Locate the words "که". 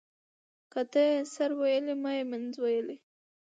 0.71-0.81